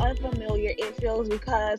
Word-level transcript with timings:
unfamiliar 0.00 0.72
it 0.78 0.96
feels 0.96 1.28
because 1.28 1.78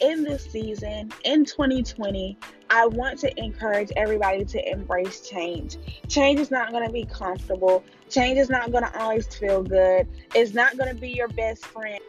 in 0.00 0.24
this 0.24 0.44
season, 0.44 1.12
in 1.24 1.44
2020, 1.44 2.36
I 2.70 2.86
want 2.86 3.18
to 3.20 3.40
encourage 3.40 3.90
everybody 3.96 4.44
to 4.44 4.70
embrace 4.70 5.20
change. 5.20 5.76
Change 6.08 6.40
is 6.40 6.50
not 6.50 6.72
going 6.72 6.86
to 6.86 6.92
be 6.92 7.04
comfortable, 7.04 7.84
change 8.08 8.38
is 8.38 8.50
not 8.50 8.72
going 8.72 8.84
to 8.84 9.00
always 9.00 9.26
feel 9.26 9.62
good, 9.62 10.08
it's 10.34 10.54
not 10.54 10.76
going 10.76 10.92
to 10.92 11.00
be 11.00 11.10
your 11.10 11.28
best 11.28 11.64
friend. 11.66 12.00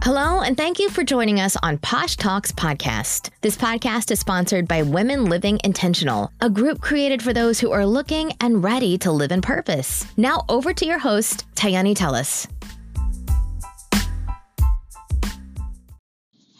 Hello, 0.00 0.42
and 0.42 0.56
thank 0.56 0.78
you 0.78 0.88
for 0.90 1.02
joining 1.02 1.40
us 1.40 1.56
on 1.60 1.76
Posh 1.78 2.14
Talks 2.14 2.52
Podcast. 2.52 3.30
This 3.40 3.56
podcast 3.56 4.12
is 4.12 4.20
sponsored 4.20 4.68
by 4.68 4.82
Women 4.82 5.24
Living 5.24 5.58
Intentional, 5.64 6.30
a 6.40 6.48
group 6.48 6.80
created 6.80 7.20
for 7.20 7.32
those 7.32 7.58
who 7.58 7.72
are 7.72 7.84
looking 7.84 8.32
and 8.40 8.62
ready 8.62 8.96
to 8.98 9.10
live 9.10 9.32
in 9.32 9.42
purpose. 9.42 10.06
Now, 10.16 10.44
over 10.48 10.72
to 10.72 10.86
your 10.86 11.00
host, 11.00 11.46
Tayani 11.56 11.96
Tellis. 11.96 12.46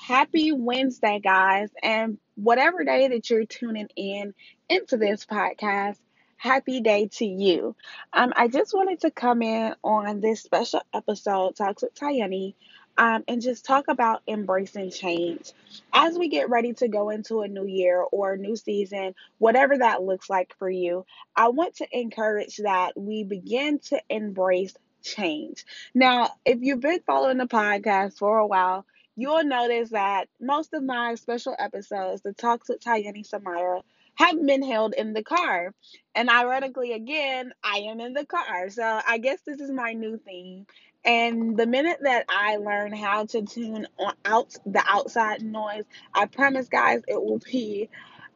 Happy 0.00 0.50
Wednesday, 0.50 1.20
guys, 1.22 1.68
and 1.80 2.18
whatever 2.34 2.82
day 2.82 3.06
that 3.06 3.30
you're 3.30 3.46
tuning 3.46 3.88
in 3.94 4.34
into 4.68 4.96
this 4.96 5.24
podcast, 5.24 5.96
happy 6.38 6.80
day 6.80 7.08
to 7.12 7.24
you. 7.24 7.76
Um, 8.12 8.32
I 8.34 8.48
just 8.48 8.74
wanted 8.74 9.00
to 9.02 9.12
come 9.12 9.42
in 9.42 9.74
on 9.84 10.20
this 10.20 10.42
special 10.42 10.82
episode, 10.92 11.54
Talks 11.54 11.82
with 11.82 11.94
Tayani 11.94 12.54
um, 12.98 13.22
and 13.28 13.40
just 13.40 13.64
talk 13.64 13.86
about 13.88 14.22
embracing 14.26 14.90
change. 14.90 15.52
As 15.92 16.18
we 16.18 16.28
get 16.28 16.50
ready 16.50 16.74
to 16.74 16.88
go 16.88 17.10
into 17.10 17.40
a 17.40 17.48
new 17.48 17.64
year 17.64 18.04
or 18.12 18.32
a 18.32 18.38
new 18.38 18.56
season, 18.56 19.14
whatever 19.38 19.78
that 19.78 20.02
looks 20.02 20.28
like 20.28 20.54
for 20.58 20.68
you, 20.68 21.06
I 21.34 21.48
want 21.48 21.76
to 21.76 21.86
encourage 21.92 22.56
that 22.58 22.98
we 23.00 23.22
begin 23.22 23.78
to 23.90 24.02
embrace 24.10 24.74
change. 25.02 25.64
Now, 25.94 26.30
if 26.44 26.58
you've 26.60 26.80
been 26.80 27.00
following 27.06 27.38
the 27.38 27.46
podcast 27.46 28.18
for 28.18 28.38
a 28.38 28.46
while, 28.46 28.84
you'll 29.14 29.44
notice 29.44 29.90
that 29.90 30.28
most 30.40 30.74
of 30.74 30.82
my 30.82 31.14
special 31.14 31.54
episodes, 31.56 32.22
the 32.22 32.32
Talks 32.32 32.68
with 32.68 32.80
Tayani 32.80 33.28
Samira, 33.28 33.82
have 34.18 34.44
been 34.44 34.62
held 34.62 34.94
in 34.94 35.12
the 35.12 35.22
car. 35.22 35.72
And 36.14 36.28
ironically, 36.28 36.92
again, 36.92 37.52
I 37.62 37.78
am 37.88 38.00
in 38.00 38.14
the 38.14 38.26
car. 38.26 38.68
So 38.68 39.00
I 39.06 39.18
guess 39.18 39.40
this 39.46 39.60
is 39.60 39.70
my 39.70 39.92
new 39.92 40.18
theme. 40.18 40.66
And 41.04 41.56
the 41.56 41.66
minute 41.66 41.98
that 42.02 42.24
I 42.28 42.56
learn 42.56 42.92
how 42.92 43.26
to 43.26 43.42
tune 43.42 43.86
out 44.24 44.54
the 44.66 44.82
outside 44.86 45.42
noise, 45.42 45.84
I 46.12 46.26
promise, 46.26 46.68
guys, 46.68 47.02
it 47.06 47.22
will 47.22 47.38
be 47.38 47.88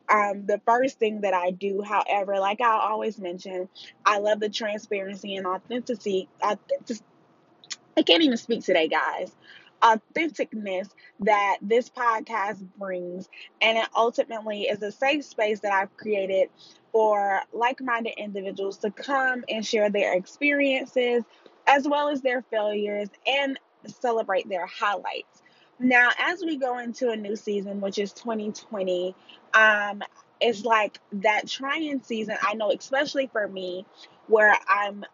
um, 0.09 0.47
the 0.47 0.61
first 0.65 1.01
thing 1.01 1.23
that 1.23 1.35
I 1.35 1.51
do. 1.51 1.83
However, 1.83 2.39
like 2.39 2.61
I 2.61 2.79
always 2.89 3.19
mention, 3.19 3.69
I 4.07 4.19
love 4.19 4.39
the 4.39 4.49
transparency 4.49 5.35
and 5.35 5.47
authenticity. 5.47 6.29
Authentic, 6.41 6.99
I 7.97 8.03
can't 8.03 8.23
even 8.23 8.37
speak 8.37 8.65
today, 8.65 8.87
guys. 8.87 9.35
Authenticness 9.83 10.89
that 11.21 11.59
this 11.61 11.89
podcast 11.91 12.65
brings, 12.79 13.29
and 13.61 13.79
it 13.79 13.89
ultimately 13.97 14.63
is 14.63 14.83
a 14.83 14.93
safe 14.93 15.25
space 15.25 15.61
that 15.61 15.73
I've 15.73 15.97
created 15.97 16.49
for 16.93 17.41
like 17.53 17.81
minded 17.81 18.15
individuals 18.17 18.79
to 18.79 18.91
come 18.91 19.45
and 19.49 19.65
share 19.65 19.91
their 19.91 20.15
experiences, 20.15 21.25
as 21.67 21.89
well 21.89 22.09
as 22.09 22.23
their 22.23 22.43
failures 22.43 23.09
and 23.27 23.59
celebrate 23.87 24.49
their 24.49 24.67
highlights. 24.67 25.43
Now, 25.79 26.11
as 26.19 26.43
we 26.45 26.57
go 26.57 26.79
into 26.79 27.11
a 27.11 27.17
new 27.17 27.35
season, 27.35 27.81
which 27.81 27.99
is 27.99 28.13
2020, 28.13 29.17
um, 29.55 30.03
it's 30.41 30.65
like 30.65 30.99
that 31.13 31.49
trying 31.49 32.03
season. 32.03 32.37
I 32.43 32.55
know, 32.55 32.71
especially 32.71 33.29
for 33.33 33.49
me, 33.49 33.85
where 34.29 34.57
I'm 34.69 35.05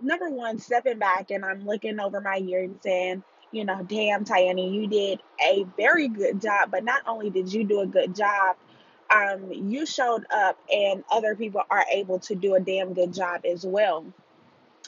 number 0.00 0.28
one 0.30 0.58
stepping 0.58 0.98
back 0.98 1.30
and 1.30 1.44
I'm 1.44 1.66
looking 1.66 2.00
over 2.00 2.20
my 2.20 2.36
year 2.36 2.64
and 2.64 2.78
saying, 2.82 3.22
you 3.54 3.64
know, 3.64 3.82
damn, 3.84 4.24
Tayani, 4.24 4.72
you 4.74 4.88
did 4.88 5.20
a 5.40 5.64
very 5.76 6.08
good 6.08 6.42
job. 6.42 6.70
But 6.72 6.84
not 6.84 7.02
only 7.06 7.30
did 7.30 7.52
you 7.52 7.64
do 7.64 7.80
a 7.80 7.86
good 7.86 8.14
job, 8.16 8.56
um, 9.14 9.52
you 9.52 9.86
showed 9.86 10.26
up, 10.34 10.58
and 10.72 11.04
other 11.10 11.36
people 11.36 11.62
are 11.70 11.84
able 11.92 12.18
to 12.20 12.34
do 12.34 12.56
a 12.56 12.60
damn 12.60 12.94
good 12.94 13.14
job 13.14 13.42
as 13.46 13.64
well. 13.64 14.04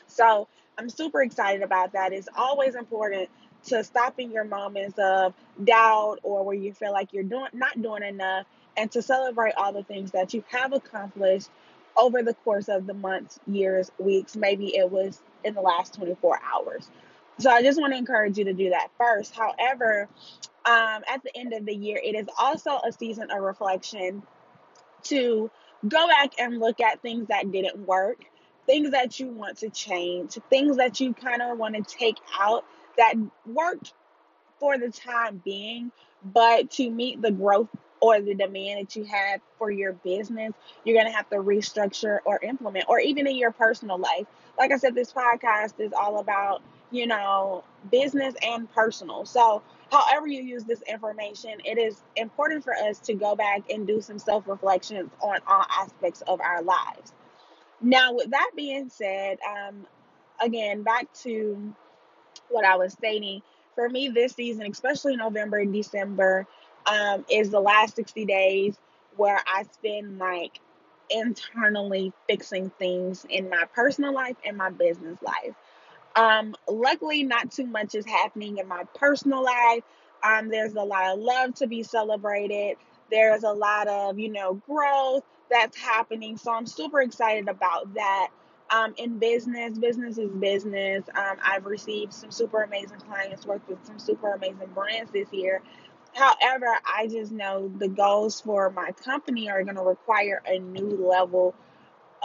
So 0.09 0.49
I'm 0.79 0.89
super 0.91 1.23
excited 1.23 1.63
about 1.63 1.93
that. 1.93 2.13
It's 2.13 2.29
always 2.37 2.75
important 2.75 3.31
to 3.67 3.85
stop 3.85 4.19
in 4.19 4.33
your 4.33 4.45
moments 4.45 4.99
of 4.99 5.35
doubt 5.65 6.19
or 6.23 6.45
where 6.45 6.57
you 6.57 6.73
feel 6.73 6.93
like 6.93 7.13
you're 7.13 7.25
doing 7.25 7.51
not 7.53 7.81
doing 7.81 8.03
enough 8.03 8.47
and 8.77 8.91
to 8.93 9.03
celebrate 9.03 9.55
all 9.57 9.73
the 9.73 9.83
things 9.85 10.13
that 10.13 10.35
you 10.35 10.45
have 10.49 10.73
accomplished 10.73 11.49
over 11.97 12.23
the 12.23 12.35
course 12.35 12.69
of 12.69 12.87
the 12.87 12.95
months, 12.95 13.41
years, 13.47 13.91
weeks, 13.99 14.37
maybe 14.37 14.77
it 14.77 14.91
was 14.91 15.21
in 15.45 15.55
the 15.55 15.61
last 15.61 15.95
24 15.95 16.41
hours. 16.55 16.91
So 17.39 17.51
I 17.51 17.63
just 17.63 17.81
want 17.81 17.93
to 17.93 17.99
encourage 17.99 18.39
you 18.39 18.45
to 18.45 18.55
do 18.55 18.71
that 18.71 18.89
first. 18.99 19.35
However, 19.35 20.09
um, 20.65 21.03
at 21.09 21.23
the 21.23 21.37
end 21.37 21.53
of 21.53 21.67
the 21.67 21.75
year, 21.75 22.01
it 22.03 22.15
is 22.15 22.27
also 22.39 22.79
a 22.87 22.93
season 22.93 23.31
of 23.31 23.43
reflection 23.43 24.23
to 25.05 25.51
go 25.87 26.09
back 26.09 26.33
and 26.39 26.59
look 26.59 26.81
at 26.81 27.01
things 27.03 27.29
that 27.29 27.53
didn't 27.53 27.79
work 27.87 28.25
things 28.67 28.91
that 28.91 29.19
you 29.19 29.29
want 29.29 29.59
to 29.59 29.71
change, 29.71 30.39
things 30.51 30.77
that 30.77 31.01
you 31.01 31.15
kind 31.15 31.41
of 31.41 31.57
want 31.57 31.75
to 31.77 31.83
take 31.83 32.17
out 32.39 32.65
that 32.99 33.15
worked 33.47 33.95
for 34.59 34.77
the 34.77 34.91
time 34.91 35.41
being, 35.45 35.93
but 36.25 36.71
to 36.73 36.91
meet 36.91 37.23
the 37.23 37.31
growth 37.31 37.69
or 38.01 38.21
the 38.21 38.35
demand 38.35 38.81
that 38.81 38.97
you 38.97 39.05
have 39.05 39.41
for 39.59 39.71
your 39.71 39.93
business, 39.93 40.53
you're 40.85 40.97
going 40.97 41.11
to 41.11 41.17
have 41.17 41.29
to 41.31 41.37
restructure 41.37 42.19
or 42.25 42.39
implement, 42.43 42.87
or 42.89 42.99
even 42.99 43.27
in 43.27 43.37
your 43.37 43.53
personal 43.53 43.99
life. 43.99 44.27
Like 44.59 44.73
I 44.73 44.77
said, 44.77 44.95
this 44.95 45.13
podcast 45.13 45.79
is 45.79 45.93
all 45.93 46.19
about, 46.19 46.63
you 46.91 47.07
know, 47.07 47.65
business 47.91 48.35
and 48.43 48.73
personal. 48.73 49.25
So, 49.25 49.63
however 49.91 50.27
you 50.27 50.43
use 50.43 50.65
this 50.65 50.83
information, 50.83 51.53
it 51.65 51.79
is 51.79 52.01
important 52.17 52.65
for 52.65 52.75
us 52.75 52.99
to 53.01 53.15
go 53.15 53.37
back 53.37 53.71
and 53.71 53.87
do 53.87 54.01
some 54.01 54.19
self 54.19 54.47
reflections 54.49 55.11
on 55.21 55.39
all 55.47 55.65
aspects 55.71 56.23
of 56.23 56.41
our 56.41 56.63
lives. 56.63 57.13
Now, 57.81 58.15
with 58.15 58.31
that 58.31 58.51
being 58.57 58.89
said, 58.89 59.39
um, 59.49 59.87
again, 60.41 60.83
back 60.83 61.13
to 61.23 61.75
what 62.49 62.65
I 62.65 62.77
was 62.77 62.93
stating, 62.93 63.43
for 63.75 63.89
me 63.89 64.09
this 64.09 64.33
season, 64.33 64.67
especially 64.71 65.17
November 65.17 65.59
and 65.59 65.73
December, 65.73 66.47
um, 66.87 67.25
is 67.31 67.51
the 67.51 67.61
last 67.61 67.97
60 67.97 68.25
days 68.25 68.77
where 69.17 69.41
I 69.47 69.65
spend 69.73 70.19
like 70.19 70.61
internally 71.11 72.13
fixing 72.29 72.71
things 72.71 73.27
in 73.29 73.49
my 73.49 73.65
personal 73.75 74.13
life 74.13 74.37
and 74.45 74.57
my 74.57 74.71
business 74.71 75.19
life. 75.23 75.55
Um, 76.17 76.55
luckily, 76.69 77.23
not 77.23 77.53
too 77.53 77.67
much 77.67 77.95
is 77.95 78.07
happening 78.07 78.59
in 78.59 78.67
my 78.69 78.85
personal 78.95 79.45
life. 79.45 79.83
Um, 80.25 80.49
there's 80.49 80.75
a 80.75 80.83
lot 80.83 81.13
of 81.15 81.21
love 81.21 81.55
to 81.57 81.67
be 81.67 81.83
celebrated. 81.83 82.79
There's 83.11 83.45
a 83.45 83.53
lot 83.53 83.87
of, 83.87 84.19
you 84.19 84.31
know, 84.33 84.55
growth 84.69 85.25
that's 85.51 85.77
happening. 85.79 86.39
So 86.39 86.53
I'm 86.53 86.67
super 86.67 87.03
excited 87.03 87.49
about 87.49 87.95
that. 87.95 88.29
Um, 88.71 88.95
in 88.97 89.19
business, 89.19 89.79
business 89.79 90.19
is 90.19 90.31
business. 90.31 91.05
Um, 91.15 91.37
I've 91.45 91.67
received 91.67 92.13
some 92.13 92.33
super 92.33 92.63
amazing 92.63 92.99
clients, 93.01 93.47
worked 93.47 93.69
with 93.69 93.85
some 93.87 93.99
super 93.99 94.33
amazing 94.33 94.71
brands 94.75 95.13
this 95.13 95.33
year. 95.33 95.63
However, 96.15 96.67
I 96.85 97.07
just 97.07 97.31
know 97.31 97.71
the 97.79 97.89
goals 97.89 98.41
for 98.41 98.71
my 98.71 98.91
company 98.93 99.51
are 99.51 99.63
going 99.63 99.77
to 99.77 99.83
require 99.83 100.43
a 100.47 100.59
new 100.59 101.07
level 101.09 101.55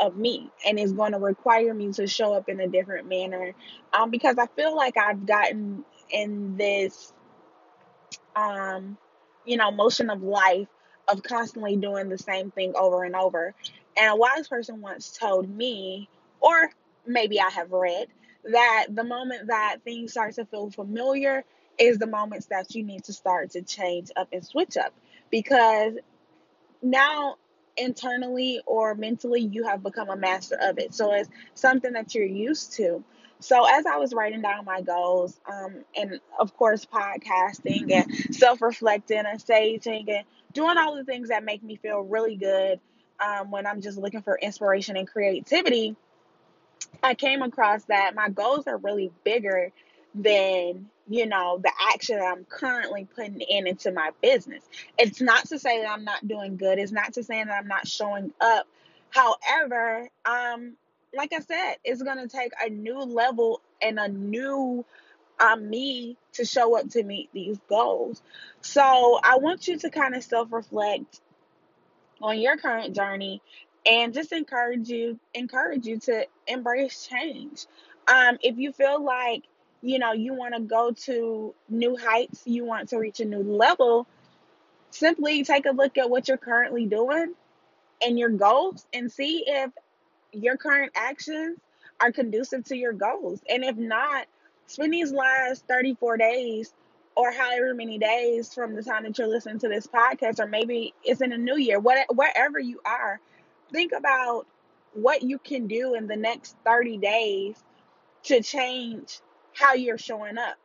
of 0.01 0.17
me 0.17 0.49
and 0.65 0.79
it's 0.79 0.91
going 0.91 1.11
to 1.13 1.19
require 1.19 1.73
me 1.73 1.93
to 1.93 2.07
show 2.07 2.33
up 2.33 2.49
in 2.49 2.59
a 2.59 2.67
different 2.67 3.07
manner 3.07 3.53
um, 3.93 4.09
because 4.09 4.37
I 4.39 4.47
feel 4.47 4.75
like 4.75 4.97
I've 4.97 5.25
gotten 5.25 5.85
in 6.09 6.57
this, 6.57 7.13
um, 8.35 8.97
you 9.45 9.57
know, 9.57 9.71
motion 9.71 10.09
of 10.09 10.23
life 10.23 10.67
of 11.07 11.21
constantly 11.23 11.75
doing 11.77 12.09
the 12.09 12.17
same 12.17 12.51
thing 12.51 12.73
over 12.75 13.03
and 13.03 13.15
over. 13.15 13.53
And 13.95 14.11
a 14.11 14.15
wise 14.15 14.47
person 14.47 14.81
once 14.81 15.15
told 15.17 15.49
me, 15.49 16.09
or 16.39 16.71
maybe 17.05 17.39
I 17.39 17.49
have 17.49 17.71
read, 17.71 18.07
that 18.45 18.87
the 18.89 19.03
moment 19.03 19.47
that 19.47 19.77
things 19.83 20.11
start 20.11 20.33
to 20.35 20.45
feel 20.45 20.71
familiar 20.71 21.43
is 21.77 21.99
the 21.99 22.07
moments 22.07 22.47
that 22.47 22.73
you 22.73 22.83
need 22.83 23.03
to 23.03 23.13
start 23.13 23.51
to 23.51 23.61
change 23.61 24.09
up 24.15 24.29
and 24.31 24.45
switch 24.45 24.77
up 24.77 24.93
because 25.29 25.93
now 26.81 27.35
internally 27.77 28.61
or 28.65 28.95
mentally 28.95 29.41
you 29.41 29.63
have 29.63 29.83
become 29.83 30.09
a 30.09 30.15
master 30.15 30.57
of 30.61 30.77
it. 30.77 30.93
So 30.93 31.13
it's 31.13 31.29
something 31.55 31.93
that 31.93 32.13
you're 32.13 32.25
used 32.25 32.73
to. 32.73 33.03
So 33.39 33.65
as 33.65 33.85
I 33.87 33.97
was 33.97 34.13
writing 34.13 34.41
down 34.41 34.65
my 34.65 34.81
goals, 34.81 35.39
um, 35.51 35.83
and 35.95 36.19
of 36.39 36.55
course 36.55 36.85
podcasting 36.85 37.91
and 37.91 38.35
self-reflecting 38.35 39.23
and 39.25 39.43
saging 39.43 40.07
and 40.09 40.25
doing 40.53 40.77
all 40.77 40.95
the 40.95 41.03
things 41.03 41.29
that 41.29 41.43
make 41.43 41.63
me 41.63 41.75
feel 41.75 42.01
really 42.01 42.35
good 42.35 42.79
um, 43.19 43.51
when 43.51 43.65
I'm 43.65 43.81
just 43.81 43.97
looking 43.97 44.21
for 44.21 44.37
inspiration 44.37 44.97
and 44.97 45.07
creativity, 45.07 45.95
I 47.03 47.15
came 47.15 47.41
across 47.41 47.83
that 47.85 48.15
my 48.15 48.29
goals 48.29 48.67
are 48.67 48.77
really 48.77 49.11
bigger 49.23 49.71
than 50.13 50.87
you 51.07 51.25
know 51.25 51.59
the 51.63 51.71
action 51.93 52.17
that 52.17 52.25
i'm 52.25 52.45
currently 52.45 53.07
putting 53.15 53.41
in 53.41 53.67
into 53.67 53.91
my 53.91 54.11
business. 54.21 54.63
It's 54.97 55.21
not 55.21 55.47
to 55.49 55.59
say 55.59 55.81
that 55.81 55.89
i'm 55.89 56.03
not 56.03 56.27
doing 56.27 56.57
good. 56.57 56.79
It's 56.79 56.91
not 56.91 57.13
to 57.13 57.23
say 57.23 57.43
that 57.43 57.51
i'm 57.51 57.67
not 57.67 57.87
showing 57.87 58.31
up. 58.39 58.67
However 59.09 60.09
um 60.25 60.73
like 61.15 61.33
i 61.33 61.39
said 61.39 61.75
it's 61.83 62.01
going 62.01 62.17
to 62.17 62.27
take 62.27 62.51
a 62.63 62.69
new 62.69 62.99
level 62.99 63.61
and 63.81 63.99
a 63.99 64.07
new 64.07 64.85
um, 65.39 65.71
me 65.71 66.17
to 66.33 66.45
show 66.45 66.77
up 66.77 66.87
to 66.89 67.03
meet 67.03 67.29
these 67.33 67.57
goals. 67.67 68.21
So 68.61 69.19
i 69.23 69.37
want 69.37 69.67
you 69.67 69.77
to 69.79 69.89
kind 69.89 70.15
of 70.15 70.23
self-reflect 70.23 71.19
on 72.21 72.39
your 72.39 72.57
current 72.57 72.95
journey 72.95 73.41
and 73.85 74.13
just 74.13 74.31
encourage 74.31 74.89
you 74.89 75.19
encourage 75.33 75.85
you 75.85 75.99
to 75.99 76.25
embrace 76.47 77.07
change. 77.07 77.65
Um, 78.07 78.37
if 78.41 78.57
you 78.57 78.71
feel 78.71 79.03
like 79.03 79.43
you 79.81 79.99
know 79.99 80.13
you 80.13 80.33
want 80.33 80.53
to 80.53 80.61
go 80.61 80.91
to 80.91 81.53
new 81.69 81.97
heights 81.97 82.41
you 82.45 82.65
want 82.65 82.89
to 82.89 82.97
reach 82.97 83.19
a 83.19 83.25
new 83.25 83.43
level 83.43 84.07
simply 84.91 85.43
take 85.43 85.65
a 85.65 85.71
look 85.71 85.97
at 85.97 86.09
what 86.09 86.27
you're 86.27 86.37
currently 86.37 86.85
doing 86.85 87.33
and 88.01 88.17
your 88.17 88.29
goals 88.29 88.85
and 88.93 89.11
see 89.11 89.43
if 89.47 89.71
your 90.31 90.57
current 90.57 90.91
actions 90.95 91.59
are 91.99 92.11
conducive 92.11 92.63
to 92.65 92.75
your 92.75 92.93
goals. 92.93 93.41
And 93.49 93.63
if 93.63 93.77
not, 93.77 94.25
spend 94.67 94.93
these 94.93 95.11
last 95.11 95.65
34 95.67 96.17
days 96.17 96.73
or 97.15 97.31
however 97.31 97.73
many 97.73 97.97
days 97.97 98.53
from 98.53 98.75
the 98.75 98.83
time 98.83 99.03
that 99.03 99.17
you're 99.17 99.27
listening 99.27 99.59
to 99.59 99.69
this 99.69 99.85
podcast, 99.85 100.39
or 100.39 100.47
maybe 100.47 100.93
it's 101.03 101.21
in 101.21 101.33
a 101.33 101.37
new 101.37 101.57
year, 101.57 101.79
what, 101.79 102.07
wherever 102.15 102.57
you 102.57 102.79
are, 102.85 103.19
think 103.71 103.91
about 103.91 104.47
what 104.93 105.21
you 105.21 105.37
can 105.37 105.67
do 105.67 105.93
in 105.93 106.07
the 106.07 106.15
next 106.15 106.55
30 106.65 106.97
days 106.97 107.55
to 108.23 108.41
change 108.41 109.19
how 109.53 109.73
you're 109.73 109.97
showing 109.97 110.37
up. 110.37 110.57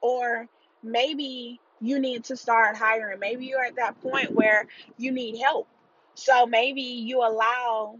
Or 0.00 0.48
maybe 0.82 1.60
you 1.80 1.98
need 1.98 2.24
to 2.24 2.36
start 2.36 2.76
hiring. 2.76 3.18
Maybe 3.18 3.46
you're 3.46 3.64
at 3.64 3.76
that 3.76 4.00
point 4.02 4.32
where 4.32 4.66
you 4.98 5.12
need 5.12 5.38
help. 5.38 5.68
So 6.14 6.46
maybe 6.46 6.82
you 6.82 7.20
allow 7.20 7.98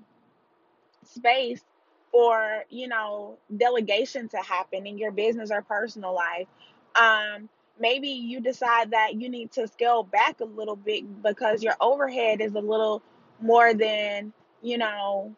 space 1.04 1.62
for 2.10 2.64
you 2.70 2.88
know 2.88 3.38
delegation 3.56 4.28
to 4.28 4.36
happen 4.38 4.86
in 4.86 4.98
your 4.98 5.10
business 5.10 5.50
or 5.50 5.62
personal 5.62 6.14
life 6.14 6.46
um 6.94 7.48
maybe 7.80 8.08
you 8.08 8.40
decide 8.40 8.90
that 8.90 9.14
you 9.14 9.28
need 9.28 9.50
to 9.50 9.66
scale 9.66 10.02
back 10.02 10.40
a 10.40 10.44
little 10.44 10.76
bit 10.76 11.04
because 11.22 11.62
your 11.62 11.74
overhead 11.80 12.40
is 12.40 12.54
a 12.54 12.60
little 12.60 13.02
more 13.40 13.74
than 13.74 14.32
you 14.62 14.78
know 14.78 15.34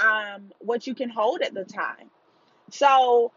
um 0.00 0.50
what 0.60 0.86
you 0.86 0.94
can 0.94 1.10
hold 1.10 1.42
at 1.42 1.54
the 1.54 1.64
time 1.64 2.10
so 2.70 3.32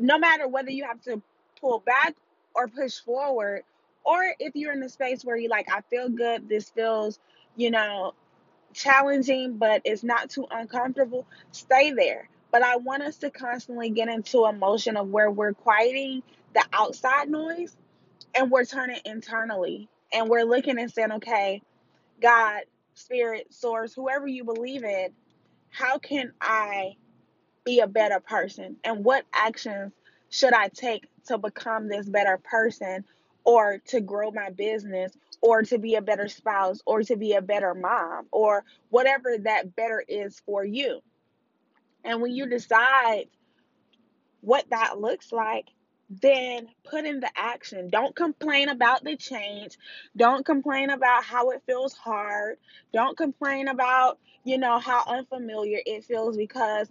no 0.00 0.18
matter 0.18 0.48
whether 0.48 0.70
you 0.72 0.84
have 0.84 1.02
to 1.02 1.22
pull 1.60 1.80
back 1.80 2.16
or 2.54 2.68
push 2.68 3.00
forward 3.00 3.62
or 4.04 4.34
if 4.40 4.56
you're 4.56 4.72
in 4.72 4.80
the 4.80 4.90
space 4.90 5.24
where 5.24 5.36
you're 5.36 5.50
like 5.50 5.68
i 5.72 5.82
feel 5.90 6.08
good 6.10 6.48
this 6.48 6.70
feels 6.70 7.20
you 7.56 7.70
know 7.70 8.12
challenging, 8.74 9.58
but 9.58 9.82
it's 9.84 10.02
not 10.04 10.30
too 10.30 10.46
uncomfortable, 10.50 11.26
stay 11.52 11.92
there. 11.92 12.28
But 12.50 12.62
I 12.62 12.76
want 12.76 13.02
us 13.02 13.18
to 13.18 13.30
constantly 13.30 13.90
get 13.90 14.08
into 14.08 14.40
a 14.44 14.52
motion 14.52 14.96
of 14.96 15.08
where 15.10 15.30
we're 15.30 15.54
quieting 15.54 16.22
the 16.54 16.64
outside 16.72 17.30
noise 17.30 17.76
and 18.34 18.50
we're 18.50 18.64
turning 18.64 19.00
internally 19.04 19.88
and 20.12 20.28
we're 20.28 20.44
looking 20.44 20.78
and 20.78 20.92
saying, 20.92 21.12
okay, 21.12 21.62
God, 22.20 22.62
spirit, 22.94 23.54
source, 23.54 23.94
whoever 23.94 24.26
you 24.26 24.44
believe 24.44 24.84
in, 24.84 25.10
how 25.70 25.98
can 25.98 26.32
I 26.40 26.96
be 27.64 27.80
a 27.80 27.86
better 27.86 28.20
person? 28.20 28.76
And 28.84 29.04
what 29.04 29.24
actions 29.32 29.92
should 30.30 30.52
I 30.52 30.68
take 30.68 31.08
to 31.26 31.38
become 31.38 31.88
this 31.88 32.08
better 32.08 32.38
person 32.38 33.04
or 33.44 33.78
to 33.88 34.00
grow 34.00 34.30
my 34.30 34.50
business 34.50 35.12
or 35.40 35.62
to 35.62 35.78
be 35.78 35.94
a 35.94 36.02
better 36.02 36.28
spouse 36.28 36.80
or 36.86 37.02
to 37.02 37.16
be 37.16 37.32
a 37.34 37.42
better 37.42 37.74
mom 37.74 38.26
or 38.30 38.64
whatever 38.90 39.36
that 39.38 39.74
better 39.74 40.04
is 40.06 40.40
for 40.44 40.64
you. 40.64 41.00
And 42.04 42.20
when 42.20 42.32
you 42.32 42.46
decide 42.46 43.26
what 44.40 44.68
that 44.70 45.00
looks 45.00 45.32
like, 45.32 45.66
then 46.10 46.68
put 46.84 47.04
in 47.04 47.20
the 47.20 47.30
action. 47.36 47.88
Don't 47.88 48.16
complain 48.16 48.68
about 48.68 49.04
the 49.04 49.16
change. 49.16 49.78
Don't 50.16 50.44
complain 50.44 50.90
about 50.90 51.24
how 51.24 51.50
it 51.50 51.62
feels 51.66 51.94
hard. 51.94 52.56
Don't 52.92 53.16
complain 53.16 53.68
about, 53.68 54.18
you 54.44 54.58
know, 54.58 54.78
how 54.78 55.04
unfamiliar 55.06 55.78
it 55.86 56.04
feels 56.04 56.36
because 56.36 56.88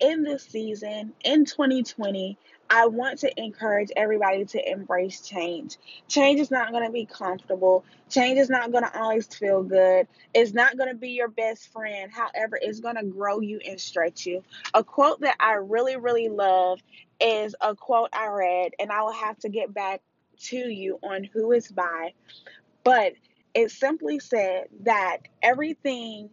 in 0.00 0.22
this 0.22 0.44
season, 0.44 1.12
in 1.24 1.44
2020, 1.44 2.38
I 2.70 2.86
want 2.86 3.20
to 3.20 3.40
encourage 3.40 3.90
everybody 3.96 4.44
to 4.44 4.70
embrace 4.70 5.20
change. 5.20 5.78
Change 6.06 6.40
is 6.40 6.50
not 6.50 6.70
going 6.70 6.84
to 6.84 6.92
be 6.92 7.06
comfortable. 7.06 7.84
Change 8.10 8.38
is 8.38 8.50
not 8.50 8.72
going 8.72 8.84
to 8.84 8.98
always 8.98 9.26
feel 9.26 9.62
good. 9.62 10.06
It's 10.34 10.52
not 10.52 10.76
going 10.76 10.90
to 10.90 10.94
be 10.94 11.10
your 11.10 11.28
best 11.28 11.72
friend. 11.72 12.12
However, 12.12 12.58
it's 12.60 12.80
going 12.80 12.96
to 12.96 13.04
grow 13.04 13.40
you 13.40 13.60
and 13.66 13.80
stretch 13.80 14.26
you. 14.26 14.44
A 14.74 14.84
quote 14.84 15.20
that 15.20 15.36
I 15.40 15.54
really, 15.54 15.96
really 15.96 16.28
love 16.28 16.80
is 17.20 17.54
a 17.60 17.74
quote 17.74 18.10
I 18.12 18.28
read, 18.28 18.72
and 18.78 18.92
I 18.92 19.02
will 19.02 19.12
have 19.12 19.38
to 19.40 19.48
get 19.48 19.72
back 19.72 20.02
to 20.40 20.56
you 20.56 20.98
on 21.02 21.24
who 21.24 21.52
it's 21.52 21.70
by. 21.70 22.12
But 22.84 23.14
it 23.54 23.70
simply 23.70 24.18
said 24.18 24.68
that 24.82 25.18
everything 25.42 26.30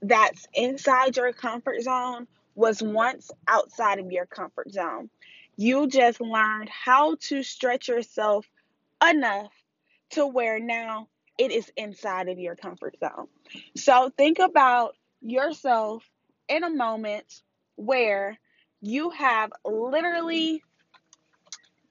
that's 0.00 0.46
inside 0.54 1.16
your 1.16 1.32
comfort 1.32 1.82
zone 1.82 2.28
was 2.56 2.82
once 2.82 3.30
outside 3.46 4.00
of 4.00 4.10
your 4.10 4.26
comfort 4.26 4.72
zone. 4.72 5.08
You 5.56 5.86
just 5.86 6.20
learned 6.20 6.68
how 6.68 7.16
to 7.28 7.42
stretch 7.42 7.88
yourself 7.88 8.46
enough 9.08 9.52
to 10.10 10.26
where 10.26 10.58
now 10.58 11.08
it 11.38 11.52
is 11.52 11.70
inside 11.76 12.28
of 12.28 12.38
your 12.38 12.56
comfort 12.56 12.96
zone. 12.98 13.28
So 13.76 14.10
think 14.16 14.38
about 14.38 14.96
yourself 15.20 16.02
in 16.48 16.64
a 16.64 16.70
moment 16.70 17.42
where 17.76 18.38
you 18.80 19.10
have 19.10 19.52
literally 19.64 20.62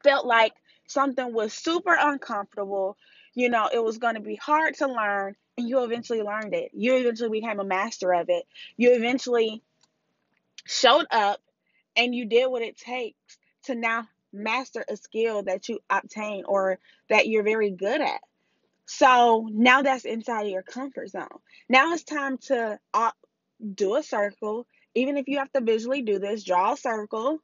felt 0.04 0.26
like 0.26 0.54
something 0.88 1.34
was 1.34 1.54
super 1.54 1.96
uncomfortable. 2.00 2.98
You 3.34 3.50
know, 3.50 3.70
it 3.72 3.84
was 3.84 3.98
going 3.98 4.16
to 4.16 4.22
be 4.22 4.36
hard 4.36 4.76
to 4.76 4.88
learn, 4.88 5.36
and 5.58 5.68
you 5.68 5.84
eventually 5.84 6.22
learned 6.22 6.54
it. 6.54 6.72
You 6.74 6.96
eventually 6.96 7.30
became 7.30 7.60
a 7.60 7.66
master 7.66 8.14
of 8.14 8.30
it. 8.30 8.46
You 8.78 8.94
eventually 8.94 9.62
showed 10.66 11.06
up 11.12 11.40
and 11.96 12.14
you 12.14 12.26
did 12.26 12.48
what 12.48 12.62
it 12.62 12.78
takes 12.78 13.38
to 13.64 13.76
now 13.76 14.08
master 14.34 14.84
a 14.90 14.98
skill 14.98 15.44
that 15.44 15.70
you 15.70 15.80
obtain 15.90 16.44
or 16.46 16.80
that 17.10 17.28
you're 17.28 17.44
very 17.44 17.72
good 17.72 18.02
at. 18.02 18.22
So 18.86 19.48
now 19.52 19.82
that's 19.82 20.06
inside 20.06 20.44
of 20.46 20.52
your 20.52 20.64
comfort 20.64 21.10
zone. 21.10 21.28
Now 21.70 21.94
it's 21.94 22.04
time 22.04 22.38
to 22.48 22.80
uh, 22.94 23.12
do 23.74 23.96
a 23.96 24.04
circle. 24.04 24.68
Even 24.94 25.18
if 25.18 25.28
you 25.28 25.40
have 25.40 25.52
to 25.54 25.62
visually 25.62 26.02
do 26.02 26.20
this, 26.20 26.44
draw 26.44 26.74
a 26.74 26.78
circle 26.78 27.40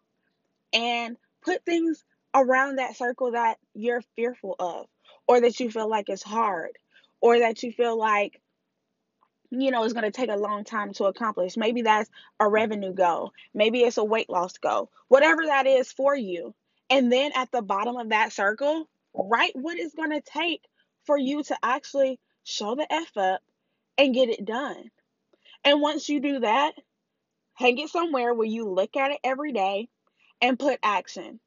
and 0.73 1.17
put 1.43 1.65
things 1.65 2.03
around 2.33 2.77
that 2.77 2.95
circle 2.95 3.31
that 3.31 3.57
you're 3.73 4.03
fearful 4.15 4.55
of 4.59 4.87
or 5.27 5.41
that 5.41 5.59
you 5.59 5.69
feel 5.69 5.89
like 5.89 6.09
is 6.09 6.23
hard 6.23 6.71
or 7.19 7.39
that 7.39 7.63
you 7.63 7.71
feel 7.71 7.97
like 7.97 8.41
you 9.51 9.71
know 9.71 9.83
it's 9.83 9.93
going 9.93 10.05
to 10.05 10.11
take 10.11 10.31
a 10.31 10.35
long 10.35 10.63
time 10.63 10.93
to 10.93 11.05
accomplish. 11.05 11.57
Maybe 11.57 11.83
that's 11.83 12.09
a 12.39 12.47
revenue 12.47 12.93
goal. 12.93 13.33
Maybe 13.53 13.81
it's 13.81 13.97
a 13.97 14.03
weight 14.03 14.29
loss 14.29 14.57
goal. 14.57 14.91
Whatever 15.07 15.45
that 15.45 15.67
is 15.67 15.91
for 15.91 16.15
you. 16.15 16.55
And 16.89 17.11
then 17.11 17.31
at 17.35 17.51
the 17.51 17.61
bottom 17.61 17.97
of 17.97 18.09
that 18.09 18.33
circle 18.33 18.87
write 19.13 19.55
what 19.55 19.77
it's 19.77 19.95
going 19.95 20.11
to 20.11 20.21
take 20.21 20.63
for 21.05 21.17
you 21.17 21.43
to 21.43 21.57
actually 21.61 22.19
show 22.43 22.75
the 22.75 22.91
f 22.91 23.17
up 23.17 23.41
and 23.97 24.13
get 24.13 24.29
it 24.29 24.45
done. 24.45 24.89
And 25.63 25.81
once 25.81 26.09
you 26.09 26.19
do 26.19 26.39
that 26.39 26.73
hang 27.61 27.77
it 27.77 27.89
somewhere 27.89 28.33
where 28.33 28.47
you 28.47 28.67
look 28.67 28.97
at 28.97 29.11
it 29.11 29.19
every 29.23 29.53
day 29.53 29.87
and 30.41 30.59
put 30.59 30.79
action. 30.83 31.39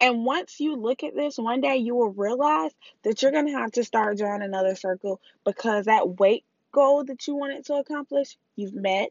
And 0.00 0.24
once 0.24 0.58
you 0.58 0.76
look 0.76 1.02
at 1.02 1.14
this, 1.14 1.38
one 1.38 1.60
day 1.60 1.76
you 1.76 1.94
will 1.94 2.10
realize 2.10 2.72
that 3.02 3.22
you're 3.22 3.30
going 3.30 3.46
to 3.46 3.52
have 3.52 3.72
to 3.72 3.84
start 3.84 4.18
drawing 4.18 4.42
another 4.42 4.74
circle 4.74 5.20
because 5.44 5.86
that 5.86 6.18
weight 6.18 6.44
goal 6.74 7.04
that 7.04 7.26
you 7.26 7.36
wanted 7.36 7.64
to 7.66 7.74
accomplish, 7.74 8.36
you've 8.56 8.74
met. 8.74 9.10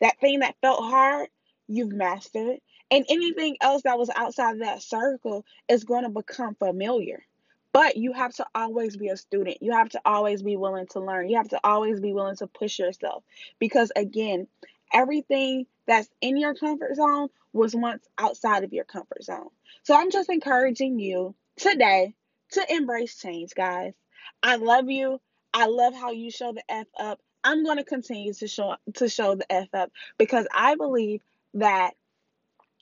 That 0.00 0.20
thing 0.20 0.40
that 0.40 0.56
felt 0.60 0.80
hard, 0.80 1.28
you've 1.68 1.92
mastered. 1.92 2.58
And 2.90 3.06
anything 3.08 3.56
else 3.60 3.82
that 3.82 3.98
was 3.98 4.10
outside 4.14 4.54
of 4.54 4.58
that 4.58 4.82
circle 4.82 5.46
is 5.68 5.84
going 5.84 6.04
to 6.04 6.10
become 6.10 6.54
familiar. 6.56 7.24
But 7.72 7.96
you 7.96 8.12
have 8.12 8.34
to 8.34 8.46
always 8.54 8.96
be 8.96 9.08
a 9.08 9.16
student. 9.16 9.58
You 9.60 9.72
have 9.72 9.88
to 9.90 10.00
always 10.04 10.42
be 10.42 10.56
willing 10.56 10.86
to 10.88 11.00
learn. 11.00 11.28
You 11.28 11.38
have 11.38 11.48
to 11.48 11.60
always 11.64 11.98
be 12.00 12.12
willing 12.12 12.36
to 12.36 12.46
push 12.46 12.78
yourself. 12.78 13.24
Because 13.58 13.90
again, 13.96 14.46
everything 14.92 15.66
that's 15.86 16.08
in 16.20 16.36
your 16.36 16.54
comfort 16.54 16.94
zone 16.96 17.28
was 17.52 17.74
once 17.74 18.06
outside 18.18 18.64
of 18.64 18.72
your 18.72 18.84
comfort 18.84 19.24
zone. 19.24 19.48
So 19.82 19.96
I'm 19.96 20.10
just 20.10 20.30
encouraging 20.30 20.98
you 20.98 21.34
today 21.56 22.14
to 22.52 22.72
embrace 22.72 23.16
change, 23.16 23.54
guys. 23.54 23.94
I 24.42 24.56
love 24.56 24.88
you. 24.88 25.20
I 25.54 25.66
love 25.68 25.94
how 25.94 26.12
you 26.12 26.30
show 26.32 26.52
the 26.52 26.64
F 26.70 26.88
up. 26.98 27.20
I'm 27.44 27.64
going 27.64 27.78
to 27.78 27.84
continue 27.84 28.34
to 28.34 28.48
show 28.48 28.76
to 28.96 29.08
show 29.08 29.36
the 29.36 29.50
F 29.52 29.68
up 29.74 29.92
because 30.18 30.46
I 30.54 30.76
believe 30.76 31.22
that 31.54 31.92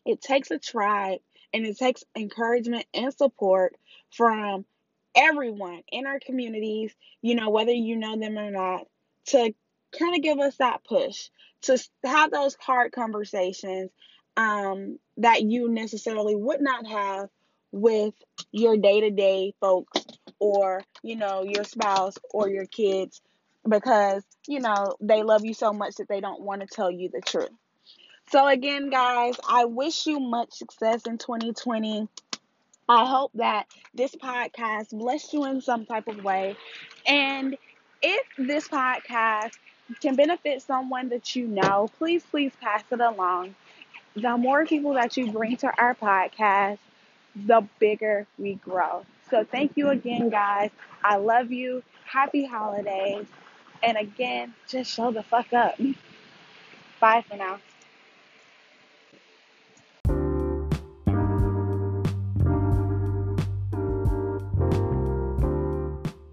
it 0.07 0.23
takes 0.23 0.51
a 0.53 0.59
tribe 0.59 1.21
And 1.55 1.67
it 1.67 1.79
takes 1.79 2.05
encouragement 2.17 2.87
and 2.95 3.15
support 3.15 3.77
from 4.11 4.67
everyone 5.15 5.83
in 5.93 6.07
our 6.07 6.21
communities, 6.21 6.95
you 7.23 7.37
know, 7.37 7.51
whether 7.51 7.73
you 7.73 7.97
know 7.97 8.19
them 8.19 8.39
or 8.39 8.51
not, 8.51 8.87
to 9.27 9.55
kind 9.99 10.17
of 10.17 10.23
give 10.23 10.39
us 10.41 10.57
that 10.59 10.85
push, 10.85 11.31
to 11.63 11.79
have 12.05 12.31
those 12.33 12.57
hard 12.57 12.93
conversations 12.93 13.91
um, 14.37 14.99
that 15.19 15.43
you 15.43 15.71
necessarily 15.71 16.37
would 16.37 16.63
not 16.63 16.87
have 16.87 17.29
with 17.73 18.15
your 18.53 18.77
day 18.79 19.01
to 19.03 19.11
day 19.11 19.55
folks 19.61 20.02
or, 20.43 20.83
you 21.05 21.15
know, 21.15 21.45
your 21.45 21.63
spouse 21.63 22.19
or 22.35 22.49
your 22.49 22.67
kids 22.67 23.21
because, 23.67 24.25
you 24.49 24.59
know, 24.59 24.97
they 25.01 25.23
love 25.23 25.45
you 25.45 25.55
so 25.55 25.73
much 25.73 25.95
that 25.97 26.09
they 26.09 26.21
don't 26.21 26.41
want 26.43 26.63
to 26.63 26.67
tell 26.67 26.91
you 26.91 27.09
the 27.09 27.21
truth. 27.21 27.51
So, 28.33 28.49
again, 28.49 28.91
guys, 28.91 29.37
I 29.49 29.67
wish 29.67 30.05
you 30.05 30.19
much 30.19 30.53
success 30.55 31.07
in 31.07 31.19
2020. 31.19 32.09
I 32.89 33.07
hope 33.07 33.31
that 33.35 33.69
this 33.95 34.17
podcast 34.17 34.91
blessed 34.91 35.33
you 35.33 35.45
in 35.45 35.61
some 35.61 35.87
type 35.87 36.09
of 36.09 36.25
way. 36.25 36.57
And 37.07 37.57
if 38.03 38.27
this 38.37 38.67
podcast 38.67 39.53
can 40.01 40.17
benefit 40.17 40.63
someone 40.63 41.11
that 41.11 41.37
you 41.37 41.47
know, 41.47 41.89
please, 41.99 42.25
please 42.29 42.51
pass 42.61 42.83
it 42.91 43.01
along. 43.01 43.55
The 44.17 44.37
more 44.37 44.67
people 44.67 44.95
that 44.95 45.17
you 45.17 45.31
bring 45.31 45.57
to 45.59 45.71
our 45.79 45.95
podcast, 45.95 46.79
the 47.37 47.63
bigger 47.79 48.27
we 48.39 48.57
grow. 48.57 49.07
So, 49.33 49.47
thank 49.51 49.73
you 49.77 49.89
again, 49.89 50.29
guys. 50.29 50.69
I 51.03 51.17
love 51.17 51.51
you. 51.51 51.83
Happy 52.05 52.45
holidays. 52.45 53.25
And 53.83 53.97
again, 53.97 54.53
just 54.69 54.93
show 54.93 55.11
the 55.11 55.23
fuck 55.23 55.51
up. 55.55 55.79
Bye 57.01 57.25
for 57.27 57.37
now. 57.39 57.59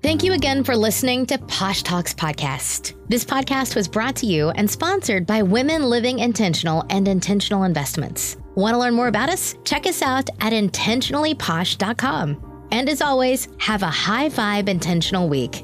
Thank 0.02 0.24
you 0.24 0.34
again 0.34 0.66
for 0.66 0.76
listening 0.76 1.26
to 1.28 1.38
Posh 1.38 1.84
Talks 1.84 2.14
Podcast. 2.14 2.96
This 3.08 3.24
podcast 3.24 3.78
was 3.78 3.88
brought 3.88 4.18
to 4.18 4.26
you 4.26 4.50
and 4.50 4.70
sponsored 4.70 5.26
by 5.26 5.42
Women 5.42 5.84
Living 5.84 6.20
Intentional 6.20 6.84
and 6.90 7.08
Intentional 7.08 7.64
Investments. 7.64 8.36
Want 8.56 8.74
to 8.74 8.80
learn 8.80 8.94
more 8.94 9.08
about 9.08 9.30
us? 9.30 9.56
Check 9.64 9.88
us 9.88 10.02
out 10.02 10.30
at 10.42 10.52
intentionallyposh.com. 10.52 12.49
And 12.72 12.90
as 12.90 13.02
always, 13.02 13.48
have 13.58 13.84
a 13.84 13.88
high 13.88 14.30
vibe 14.30 14.70
intentional 14.70 15.28
week. 15.28 15.64